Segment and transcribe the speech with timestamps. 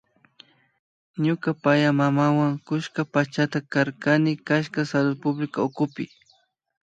[1.23, 6.05] Ñuka payaymamawan chusku pachata karkani utkashka Salud Pública ukupi